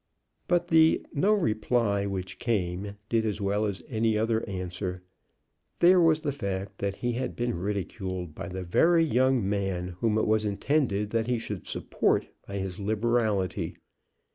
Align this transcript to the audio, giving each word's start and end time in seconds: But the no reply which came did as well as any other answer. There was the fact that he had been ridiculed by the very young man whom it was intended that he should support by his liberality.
But 0.47 0.69
the 0.69 1.05
no 1.13 1.31
reply 1.31 2.07
which 2.07 2.39
came 2.39 2.95
did 3.07 3.23
as 3.23 3.39
well 3.39 3.67
as 3.67 3.83
any 3.87 4.17
other 4.17 4.43
answer. 4.49 5.03
There 5.77 6.01
was 6.01 6.21
the 6.21 6.31
fact 6.31 6.79
that 6.79 6.95
he 6.95 7.11
had 7.11 7.35
been 7.35 7.53
ridiculed 7.59 8.33
by 8.33 8.47
the 8.49 8.63
very 8.63 9.03
young 9.03 9.47
man 9.47 9.89
whom 9.99 10.17
it 10.17 10.25
was 10.25 10.43
intended 10.43 11.11
that 11.11 11.27
he 11.27 11.37
should 11.37 11.67
support 11.67 12.25
by 12.47 12.57
his 12.57 12.79
liberality. 12.79 13.75